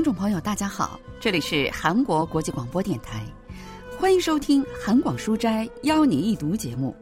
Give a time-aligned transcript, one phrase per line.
[0.00, 3.22] 听众朋友，大家好，这里是韩国国际广播电台，
[3.98, 6.96] 欢迎收听韩广书斋邀你一读节目。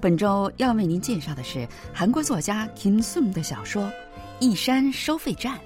[0.00, 3.82] 本周要为您介绍的是韩国作家 Kim Sung 的小说
[4.38, 5.58] 《一山收费站》。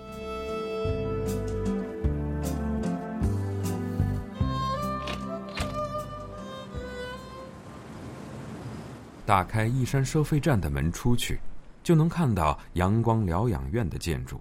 [9.27, 11.39] 打开一山收费站的门出去，
[11.83, 14.41] 就能看到阳光疗养院的建筑。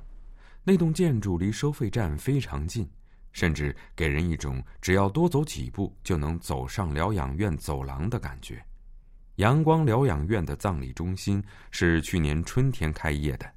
[0.64, 2.88] 那栋建筑离收费站非常近，
[3.32, 8.64] 甚至给人一种只要多走几步就能走上疗养院走廊的感觉。
[9.38, 13.52] 阳光疗养院的葬礼中心是去年春天开业的，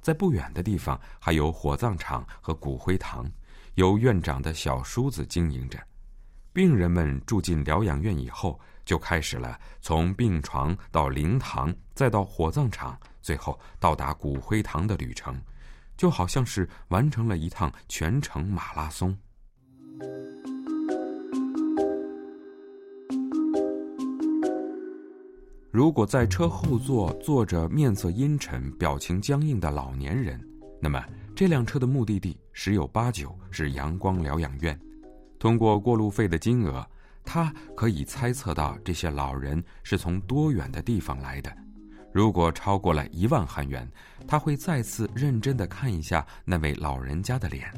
[0.00, 3.30] 在不远的地方还有火葬场和骨灰堂，
[3.76, 5.78] 由院长的小叔子经营着。
[6.52, 15.40] 病人们住进疗养院以后，就开始了从病床到灵堂，再到火葬场，最后到达骨灰堂的旅程。
[15.98, 19.14] 就好像是完成了一趟全程马拉松。
[25.70, 30.40] 如果在车后座坐着面色阴沉、表情僵硬的老年人，
[30.80, 31.04] 那么
[31.36, 34.78] 这辆车的目的地十有八九是阳光疗养院。
[35.38, 36.84] 通过过路费的金额，
[37.24, 41.54] 他可以猜测到这些老人是从多远的地方来的。
[42.18, 43.88] 如果超过了一万韩元，
[44.26, 47.72] 他会再次认真的看一下那位老人家的脸，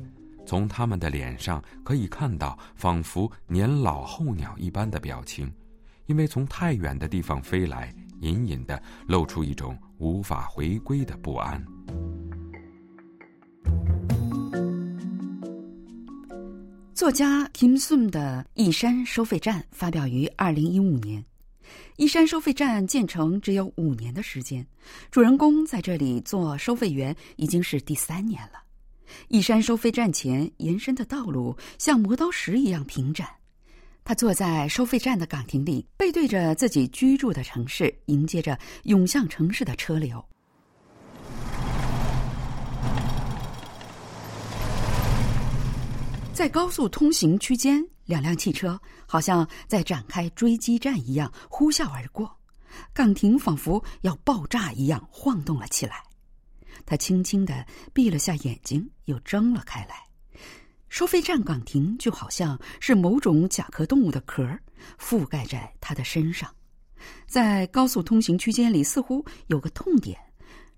[0.47, 5.53] 从他们的脸上可以看到仿佛年老候鸟一般的表情，
[6.07, 11.63] 因为从太远的地方飞来，隐隐的露出一种无法回归的不安。
[16.95, 21.23] 作家 Kim Sun 的《一山收费站》发表于二零一五年。
[21.97, 24.67] 一山收费站建成只有五年的时间，
[25.11, 28.63] 主人公在这里做收费员已经是第三年了。
[29.29, 33.29] 一山收费站前延伸的道路像磨刀石一样平展，
[34.05, 40.25] 他坐在收费站的岗亭里，背对着自己居住的城市，迎接着涌向城市的车流。
[46.33, 47.87] 在高速通行区间。
[48.11, 52.37] 两辆汽车好像在展开追击战一样呼啸而过，
[52.93, 56.03] 岗亭仿佛要爆炸一样晃动了起来。
[56.85, 59.95] 他轻轻的闭了下眼睛，又睁了开来。
[60.89, 64.45] 收费站岗亭就好像是某种甲壳动物的壳
[64.99, 66.53] 覆盖在他的身上。
[67.29, 70.19] 在高速通行区间里，似乎有个痛点，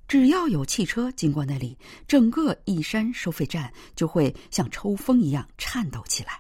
[0.07, 6.39] 只要有汽车经过那里，整个一山收费站就会像抽风一样颤抖起来。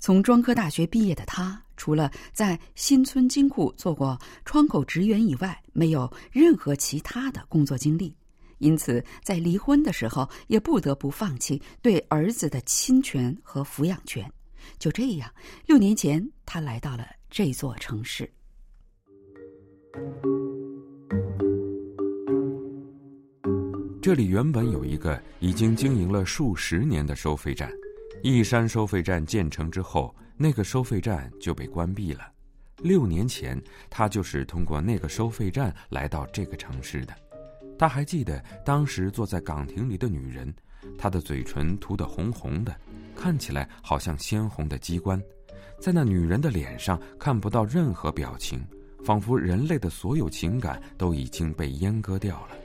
[0.00, 8.16] 从专科大学毕业的他，除了在新村金库做过窗口职员以外，没有任何其他的工作经历，
[8.58, 14.28] 因此在离婚的时候也不得不放弃对儿子的亲权和抚养权。
[14.78, 15.30] 就这样，
[15.66, 18.28] 六年前他来到了这座城市。
[24.00, 27.70] 这里原本有一个已经经营了数十年的收费站。
[28.22, 32.30] 一山收费站建成之后，那个收费站就被关闭了。
[32.76, 37.14] 六年前，他就是通过那个收费站来到这个城市的。
[37.78, 40.52] 他还记得当时坐在岗亭里的女人，
[40.98, 42.74] 她的嘴唇涂得红红的，
[43.16, 45.20] 看起来好像鲜红的机关。
[45.78, 48.62] 在那女人的脸上看不到任何表情，
[49.02, 52.59] 仿佛人类的所有情感都已经被阉割掉了。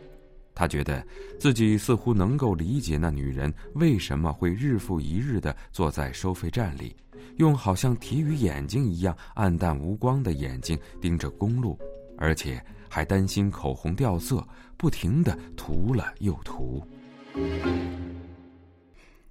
[0.56, 1.06] 他觉得
[1.38, 6.96] 自己似乎能够理解那女人为什么会日复一日地坐在收费站里，
[7.36, 11.78] 用好像铁鱼眼睛一样暗淡无光的眼睛盯着公路，
[12.18, 16.82] 而且还担心口红掉色，不停地涂了又涂。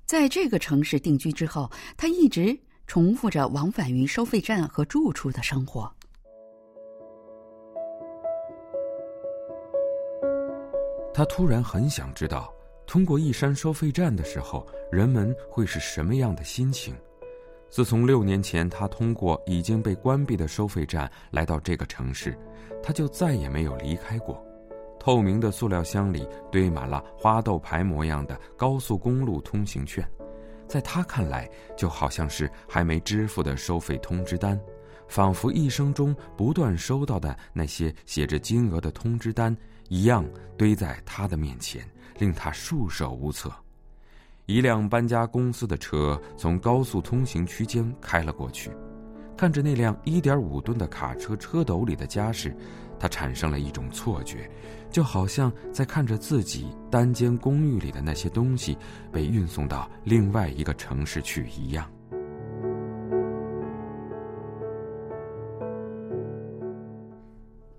[0.04, 2.54] 在这个城市定居之后，他一直
[2.86, 5.90] 重复着往返于收费站和住处的生活。
[11.14, 12.52] 他突然很想知道，
[12.88, 16.92] 通过一山收费站的时候，人们会是什么样的心情。
[17.70, 22.36] 自从六年前他通过已经被关闭的收费站来到这个城市，
[22.82, 24.44] 他就再也没有离开过。
[24.98, 30.04] 透明的塑料箱里堆满了花豆牌模样的高速公路通行券，
[30.66, 34.60] 在他看来，就好像是还没支付的收费通知单，
[35.06, 39.56] 仿佛一生中不断收到的那些写着金额的通知单。
[39.94, 41.88] 一样堆在他的面前，
[42.18, 43.48] 令他束手无策。
[44.46, 48.72] 一辆搬家公司的车从高速通行区间开了过去，
[49.36, 52.52] 看着那辆一点五吨的卡车车斗里的家事，
[52.98, 54.50] 他产生了一种错觉，
[54.90, 58.76] 就好像在看着自己单间公寓里的那些东西
[59.12, 61.88] 被运送到另外一个城市去一样。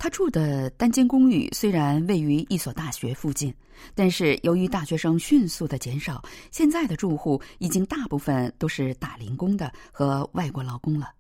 [0.06, 3.52] 他住的单间公寓虽然位于一所大学附近，
[3.96, 11.12] 但是由于大学生迅速的减少，现在的住户已经大部分都是打零工的和外国劳工了。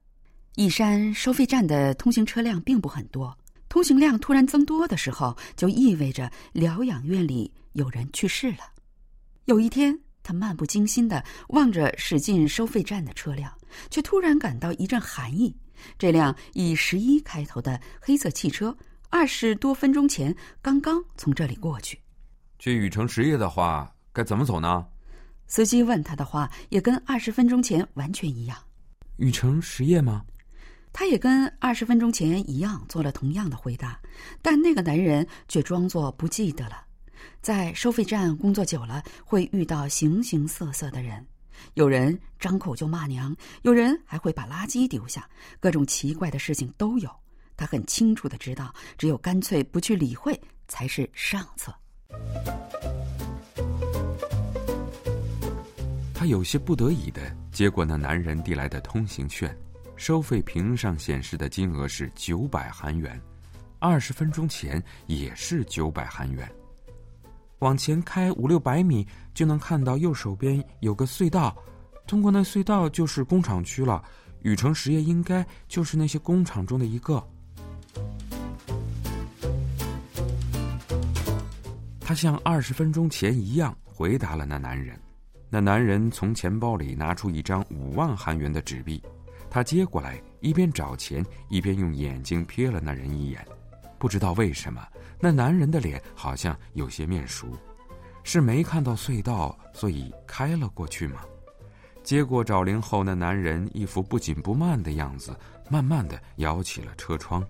[0.53, 3.35] 义山收费站的通行车辆并不很多，
[3.69, 8.69] 通行量突然增多的时候，就意味着疗养院里有人去世了。
[9.45, 13.51] 有一天，他漫不经心的望着驶进收费站的车辆，
[13.89, 15.55] 却突然感到一阵寒意。
[15.97, 18.75] 这辆以十一开头的黑色汽车，
[19.09, 21.99] 二十多分钟前刚刚从这里过去。
[22.57, 24.85] 去禹城实业的话，该怎么走呢？
[25.47, 28.57] 司机问他的话也跟二十分钟前完全一样。
[29.17, 30.23] 禹城实业吗？
[30.91, 33.99] 他也跟二十分钟前一样做了同样的回答，
[34.41, 36.81] 但那个男人却装作不记得了。
[37.41, 41.27] 在收费站工作久了，会遇到形形色色的人。
[41.75, 45.29] 有人张口就骂娘，有人还会把垃圾丢下，
[45.59, 47.09] 各种奇怪的事情都有。
[47.57, 51.73] 他很清楚的知道，只有干脆不去理会才是上策。
[56.13, 59.55] 他有些不得已的接过那男人递来的通行券，
[59.95, 63.21] 收费屏上显示的金额是九百韩元，
[63.79, 66.49] 二十分钟前也是九百韩元。
[67.59, 71.55] 往前开五六百米，就能看到右手边有个隧道，
[72.05, 74.03] 通过那隧道就是工厂区了。
[74.41, 77.25] 禹城实业应该就是那些工厂中的一个。
[81.99, 84.99] 他像二十分钟前一样回答了那男人。
[85.49, 89.01] 那男人从钱包里拿出一张五万韩元的纸币，
[89.49, 93.43] 他接过来，一边找钱，一边用眼睛瞥了那人一眼。
[93.97, 94.85] 不知道为什么，
[95.19, 97.47] 那男人的脸好像有些面熟，
[98.23, 101.21] 是没看到隧道，所以开了过去吗？
[102.03, 105.35] 接过找零后，那男人一副不紧不慢的样子，
[105.69, 107.43] 慢慢的摇起了车窗。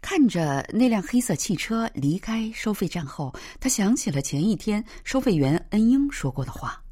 [0.00, 6.82] 看着那辆黑色汽车离开收费站后，他想起了前一天收费员恩英说过的话：“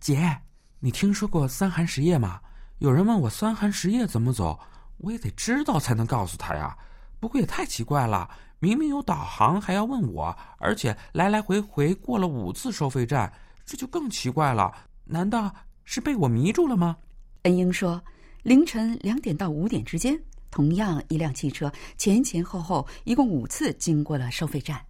[0.00, 0.36] 姐，
[0.80, 2.40] 你听说过三寒实业吗？”
[2.78, 4.60] 有人问我三寒实业怎么走，
[4.98, 6.76] 我也得知道才能告诉他呀。
[7.18, 8.28] 不过也太奇怪了，
[8.58, 13.32] 明明有导航还要问我，而且来来回回过了五次收费站，
[13.64, 14.70] 这就更奇怪了。
[15.06, 15.50] 难道
[15.84, 16.98] 是被我迷住了吗？
[17.44, 18.02] 恩英说，
[18.42, 20.20] 凌晨两点到五点之间，
[20.50, 24.84] 同样一辆汽车前前后后一共五次经过了收费站。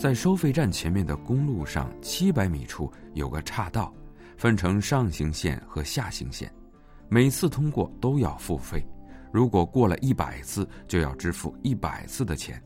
[0.00, 3.92] 在收费站前面的公路上，七百米处有个岔道，
[4.34, 6.50] 分成上行线和下行线，
[7.10, 8.82] 每次通过都要付费。
[9.30, 12.58] 如果过了一百次，就要支付一百次的钱。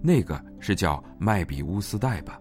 [0.00, 2.40] 那个是叫麦比乌斯带吧？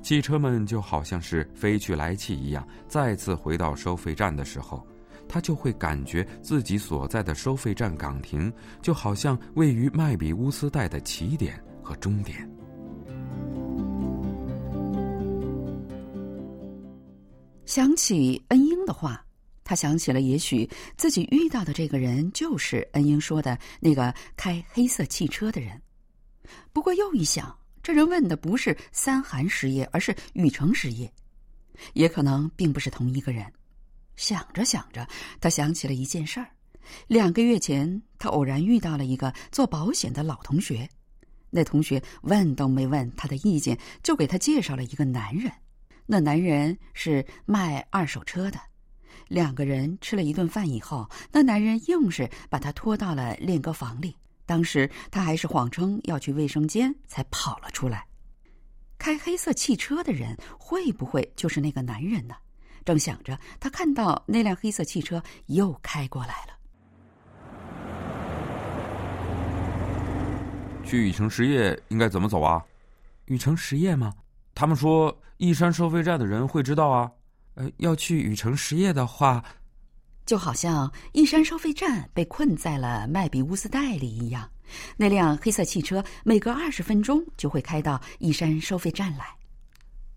[0.00, 4.82] 汽车们就好像是飞去来去一样，再次回到收费站的时候，
[5.28, 12.50] 他就会感觉自己所在的收费站岗亭就好像位于麦比乌斯带的起点和终点。
[17.74, 19.26] 想起恩英的话，
[19.64, 25.82] 他想起了，也许自己遇到的这个人就是恩英说的那个开黑色汽车的人。
[26.72, 27.52] 不过又一想，
[27.82, 31.12] 这人问的不是三韩实业，而是禹城实业，
[31.94, 33.44] 也可能并不是同一个人。
[34.14, 35.04] 想着想着，
[35.40, 36.46] 他想起了一件事儿：
[37.08, 40.88] 两个月前，他偶然遇到了一个做保险的老同学，
[41.50, 45.50] 那同学问都没问他的意见，就给他介绍了一个男人。
[46.06, 48.58] 那男人是卖二手车的，
[49.28, 54.14] 两个人吃了一顿饭以后，那男人硬是把他拖到了练歌房里。
[54.46, 58.06] 当时他还是谎称要去卫生间才跑了出来。
[58.98, 62.34] 开黑色汽车的人会不会就是那个男人呢？
[62.84, 66.52] 正想着，他看到那辆黑色汽车又开过来了。
[70.84, 72.62] 去禹城实业应该怎么走啊？
[73.24, 74.12] 禹城实业吗？
[74.54, 75.14] 他们说。
[75.38, 77.10] 义山收费站的人会知道啊，
[77.54, 79.44] 呃，要去禹城实业的话，
[80.24, 84.48] 就好像义山收费站被困在了麦比乌斯带里一样。
[84.96, 89.26] 那辆黑色汽车每隔二十分钟就会开到义山收费站来。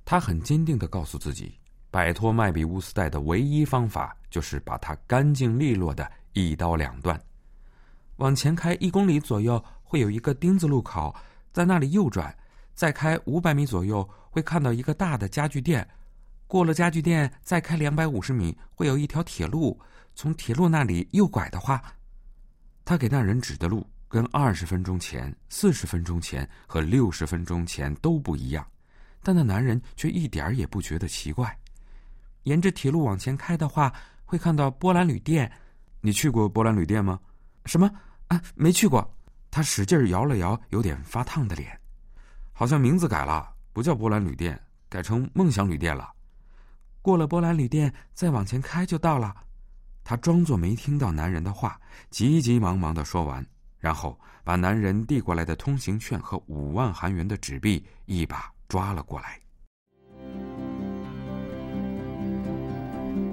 [0.05, 1.51] 他很坚定的告诉自己，
[1.89, 7.19] 摆脱麦比乌斯带的唯一方法就是把它干净利落的一刀两断。
[8.17, 11.13] 往前开一公里左右，会有一个丁字路口，
[11.51, 12.33] 在那里右转。
[12.77, 15.85] 再开五百米左右会看到一个大的家具店，
[16.45, 19.77] 过了家具店再开两百五十米会有一条铁路，
[20.13, 21.81] 从铁路那里右拐的话，
[22.85, 28.63] 他给那人指的路跟二十分钟前、四十分钟前和六十分钟前都不一样，
[29.23, 31.57] 但那男人却一点儿也不觉得奇怪。
[32.43, 33.91] 沿着铁路往前开的话，
[34.23, 35.51] 会看到波兰旅店。
[35.99, 37.19] 你去过波兰旅店吗？
[37.65, 37.91] 什么？
[38.27, 39.11] 啊，没去过。
[39.49, 41.77] 他使劲摇了摇有点发烫的脸，
[42.59, 44.59] 好像名字改了，不叫波兰旅店，
[44.89, 46.11] 改成梦想旅店了。
[47.03, 49.31] 过了波兰旅店，再往前开就到了。
[50.03, 53.45] 他装作没听到男人的话，急急忙忙的说完，
[53.77, 59.39] 然后把男人递过来的通行券和五万韩元的纸币一把抓了过来。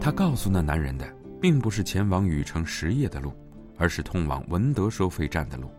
[0.02, 3.34] 他告诉那男人的，并不是前往禹城实业的路，
[3.78, 5.72] 而是通往文德收费站的路。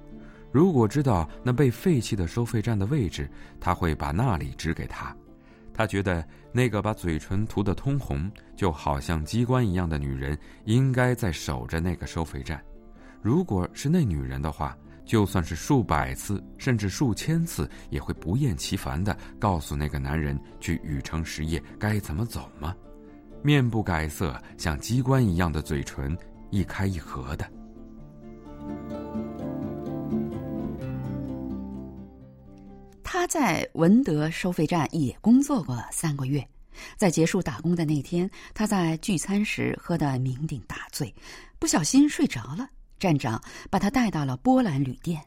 [0.55, 5.13] 如果知道那被废弃的收费站的位置，他会把那里指给他。
[5.73, 12.63] 他觉得那个把嘴唇涂得通红，就好像机关一样的女人，应该在守着那个收费站。
[13.21, 22.73] 如果是那女人的话，就算是数百次，甚至数千次，也会不厌其烦地告诉那个男人去禹城实业该怎么走吗？
[23.43, 26.17] 面不改色，像机关一样的嘴唇，
[26.49, 27.45] 一开一合的。
[33.07, 36.45] 他在文德收费站也工作过三个月，
[36.97, 41.13] 在结束打工的那天，他在聚餐时喝得酩酊大醉，
[41.59, 42.67] 不小心睡着了。
[42.97, 45.21] 站长把他带到了波兰旅店。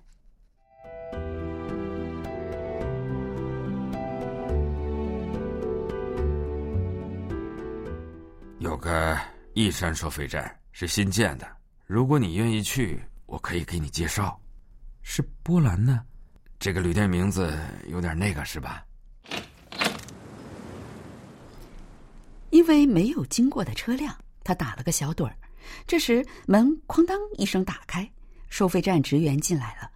[8.58, 9.16] 有个
[9.54, 11.46] 义山收费站是新建的，
[11.86, 14.38] 如果你愿意去，我可以给你介绍。
[15.00, 16.02] 是波兰呢？
[16.58, 18.84] 这个旅店名字有点那个是吧？
[22.50, 24.12] 因为没有经过的车辆，
[24.42, 25.36] 他打了个小盹儿。
[25.86, 28.10] 这时门哐当一声打开，
[28.48, 29.88] 收费站职员进来了。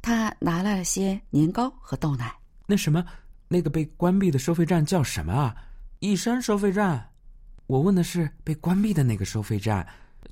[0.00, 2.32] 他拿来了些年糕和豆奶。
[2.66, 3.04] 那什么，
[3.48, 5.56] 那个被关闭的收费站叫什么啊？
[5.98, 7.10] 义山收费站。
[7.66, 9.84] 我问的是被关闭的那个收费站，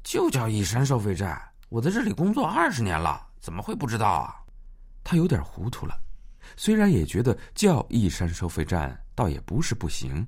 [0.04, 1.40] 就叫义山收费站。
[1.70, 4.36] 我在这里工作二十年了，怎么会不知道啊？
[5.04, 6.00] 他有点糊涂了，
[6.56, 10.26] 虽然也觉得叫义山收费站倒也不是不行，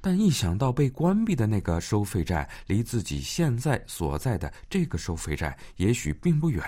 [0.00, 6.62] 但一想到被关闭的那个收费站离自己现在所在的这个收费站也许并不远，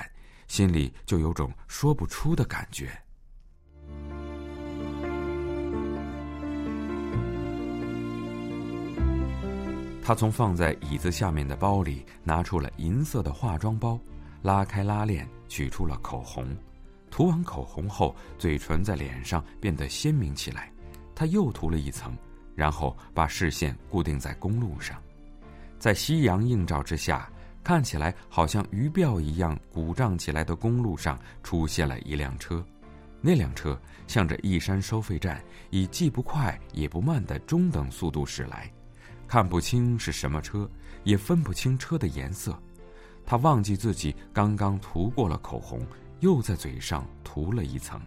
[0.49, 2.91] 心里就有种说不出的感觉。
[10.03, 13.99] 他从放在椅子下面的包里拿出了银色的化妆包，
[14.41, 16.57] 拉开拉链，取出了口红。
[17.17, 20.71] 涂完口红后，嘴唇在脸上变得鲜明起来。
[21.15, 22.15] 他又涂了一层，
[22.55, 25.03] 然后把视线固定在公路上，
[25.79, 27.27] 在夕阳映照之下，
[27.65, 32.63] 看起来好像鱼鳔一样鼓胀起来的公路上出现了一辆车。
[33.23, 38.71] 那辆车向着一山收费站以既不快也不慢的中等速度驶来。
[39.27, 40.71] 看不清是什么车，
[41.03, 42.55] 也分不清车的颜色。
[43.25, 45.81] 他忘记自己刚刚涂过了口红，
[46.21, 48.01] 又在嘴上涂了一层。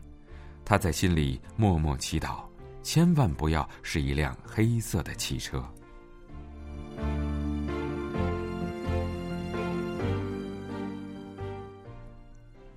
[0.66, 2.44] 他在心里默默祈祷，
[2.84, 5.64] 千万不要是一辆黑色的汽车。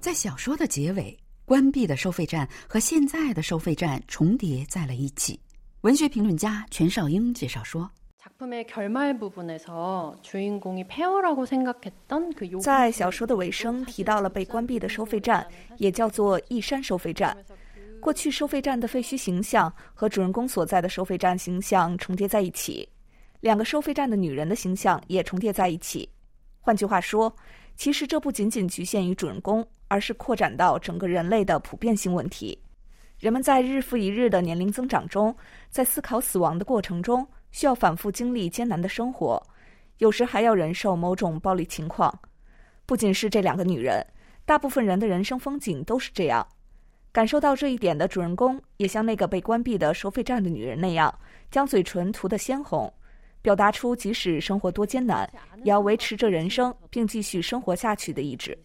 [0.00, 5.38] 在小说的结尾，关闭的收费站和现在的收费站重叠在了一起。
[5.82, 7.90] 文学评论家全少英介绍说。
[12.60, 15.44] 在小说的尾声提到了被关闭的收费站，
[15.78, 17.36] 也叫做义山收费站。
[18.00, 22.88] 过去收费站的废墟形象和主人公所在的收费站形象重叠在一起，
[23.40, 26.08] 两个收费站的女人的形象也重叠在一起。
[26.60, 27.34] 换句话说，
[27.74, 32.56] 其实这不仅仅局限于主人公，而是扩展到整个人类的普遍性问题。
[33.18, 35.34] 人们在日复一日的年龄增长中，
[35.70, 37.26] 在思考死亡的过程中。
[37.52, 39.40] 需要反复经历艰难的生活，
[39.98, 42.12] 有时还要忍受某种暴力情况。
[42.84, 44.04] 不仅是这两个女人，
[44.44, 46.44] 大部分人的人生风景都是这样。
[47.12, 51.14] 感受到这一点的主人公，也像那个被关闭的收费站的女人那样，
[51.50, 52.90] 将嘴唇涂得鲜红，
[53.42, 58.58] 表达出即使生活多艰难，也要维持着人生并继续生活下去的意志。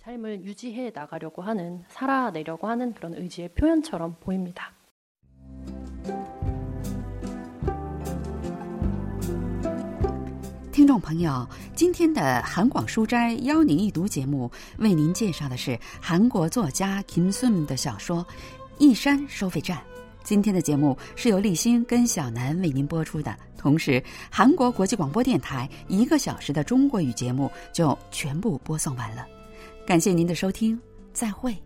[10.77, 18.23] 听众朋友，今天的韩广书斋邀您一读节目，为您介绍的是韩国作家 Kim Sun 的小说
[18.77, 19.75] 《一山收费站》。
[20.23, 29.25] 今天的节目是由立新跟小南为您播出的，同时韩国国际广播电台一个小时的中国语节目就全部播送完了。
[29.83, 30.79] 感谢您的收听，
[31.11, 31.57] 再会。